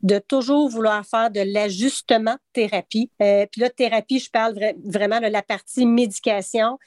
de 0.03 0.19
toujours 0.19 0.69
vouloir 0.69 1.03
faire 1.07 1.31
de 1.31 1.41
l'ajustement 1.41 2.37
thérapie. 2.53 3.09
Euh, 3.23 3.47
puis 3.51 3.61
là, 3.61 3.71
thérapie, 3.71 4.19
je 4.19 4.29
parle 4.29 4.53
vraiment 4.85 5.19
de 5.19 5.25
la 5.25 5.41
partie 5.41 5.87
médication. 5.87 6.77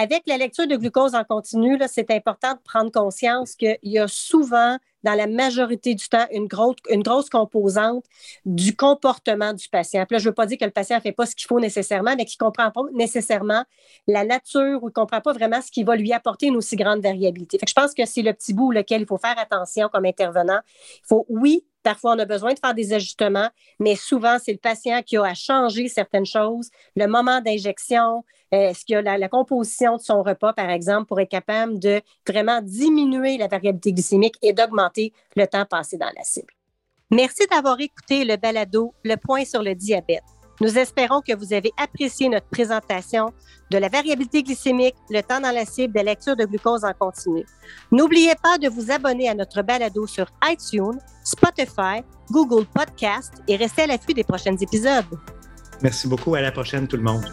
Avec 0.00 0.22
la 0.28 0.36
lecture 0.36 0.68
de 0.68 0.76
glucose 0.76 1.16
en 1.16 1.24
continu, 1.24 1.76
c'est 1.88 2.12
important 2.12 2.52
de 2.52 2.60
prendre 2.60 2.92
conscience 2.92 3.56
qu'il 3.56 3.76
y 3.82 3.98
a 3.98 4.06
souvent 4.06 4.78
dans 5.02 5.14
la 5.14 5.26
majorité 5.26 5.96
du 5.96 6.08
temps, 6.08 6.24
une 6.30 6.46
grosse, 6.46 7.28
composante 7.28 8.04
du 8.44 8.76
comportement 8.76 9.52
du 9.52 9.68
patient. 9.68 10.06
Là, 10.08 10.18
je 10.18 10.24
ne 10.24 10.28
veux 10.28 10.34
pas 10.34 10.46
dire 10.46 10.56
que 10.56 10.64
le 10.64 10.70
patient 10.70 10.98
ne 10.98 11.02
fait 11.02 11.10
pas 11.10 11.26
ce 11.26 11.34
qu'il 11.34 11.48
faut 11.48 11.58
nécessairement, 11.58 12.14
mais 12.16 12.26
qu'il 12.26 12.36
ne 12.40 12.46
comprend 12.46 12.70
pas 12.70 12.82
nécessairement 12.92 13.64
la 14.06 14.24
nature 14.24 14.84
ou 14.84 14.86
ne 14.86 14.92
comprend 14.92 15.20
pas 15.20 15.32
vraiment 15.32 15.60
ce 15.60 15.72
qui 15.72 15.82
va 15.82 15.96
lui 15.96 16.12
apporter 16.12 16.46
une 16.46 16.56
aussi 16.56 16.76
grande 16.76 17.02
variabilité. 17.02 17.58
Je 17.66 17.74
pense 17.74 17.92
que 17.92 18.06
c'est 18.06 18.22
le 18.22 18.32
petit 18.34 18.54
bout 18.54 18.72
auquel 18.72 19.00
il 19.00 19.06
faut 19.06 19.18
faire 19.18 19.36
attention 19.36 19.88
comme 19.88 20.04
intervenant. 20.04 20.60
Il 20.98 21.06
faut, 21.08 21.26
oui, 21.28 21.64
Parfois, 21.82 22.14
on 22.14 22.18
a 22.18 22.24
besoin 22.24 22.54
de 22.54 22.58
faire 22.58 22.74
des 22.74 22.92
ajustements, 22.92 23.48
mais 23.78 23.96
souvent, 23.96 24.38
c'est 24.42 24.52
le 24.52 24.58
patient 24.58 25.02
qui 25.02 25.16
a 25.16 25.24
à 25.24 25.34
changer 25.34 25.88
certaines 25.88 26.26
choses, 26.26 26.70
le 26.96 27.06
moment 27.06 27.40
d'injection, 27.40 28.24
euh, 28.54 28.70
est-ce 28.70 28.84
qu'il 28.84 28.96
a 28.96 29.18
la, 29.18 29.28
composition 29.28 29.96
de 29.96 30.02
son 30.02 30.22
repas, 30.22 30.52
par 30.52 30.70
exemple, 30.70 31.06
pour 31.06 31.20
être 31.20 31.30
capable 31.30 31.78
de 31.78 32.00
vraiment 32.26 32.60
diminuer 32.62 33.36
la 33.38 33.46
variabilité 33.46 33.92
glycémique 33.92 34.36
et 34.42 34.52
d'augmenter 34.52 35.12
le 35.36 35.46
temps 35.46 35.66
passé 35.66 35.96
dans 35.98 36.10
la 36.16 36.24
cible? 36.24 36.52
Merci 37.10 37.46
d'avoir 37.50 37.80
écouté 37.80 38.24
le 38.24 38.36
balado 38.36 38.92
Le 39.04 39.16
point 39.16 39.44
sur 39.44 39.62
le 39.62 39.74
diabète. 39.74 40.37
Nous 40.60 40.76
espérons 40.76 41.20
que 41.20 41.36
vous 41.36 41.52
avez 41.52 41.72
apprécié 41.76 42.28
notre 42.28 42.46
présentation 42.46 43.32
de 43.70 43.78
la 43.78 43.88
variabilité 43.88 44.42
glycémique, 44.42 44.94
le 45.10 45.20
temps 45.22 45.40
dans 45.40 45.52
la 45.52 45.64
cible 45.64 45.94
des 45.94 46.02
lectures 46.02 46.36
de 46.36 46.44
glucose 46.44 46.84
en 46.84 46.92
continu. 46.92 47.44
N'oubliez 47.92 48.34
pas 48.42 48.58
de 48.58 48.68
vous 48.68 48.90
abonner 48.90 49.28
à 49.28 49.34
notre 49.34 49.62
balado 49.62 50.06
sur 50.06 50.26
iTunes, 50.44 50.98
Spotify, 51.22 52.02
Google 52.30 52.66
Podcast 52.66 53.34
et 53.46 53.56
restez 53.56 53.82
à 53.82 53.86
l'affût 53.86 54.14
des 54.14 54.24
prochains 54.24 54.56
épisodes. 54.56 55.04
Merci 55.82 56.08
beaucoup. 56.08 56.34
À 56.34 56.40
la 56.40 56.50
prochaine, 56.50 56.88
tout 56.88 56.96
le 56.96 57.02
monde. 57.02 57.24